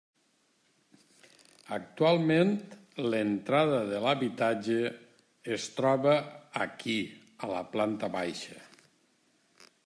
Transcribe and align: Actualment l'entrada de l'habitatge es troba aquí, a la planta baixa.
Actualment 1.75 2.53
l'entrada 3.15 3.81
de 3.91 3.99
l'habitatge 4.05 4.79
es 5.57 5.69
troba 5.77 6.17
aquí, 6.67 6.97
a 7.49 7.53
la 7.55 7.61
planta 7.77 8.11
baixa. 8.19 8.59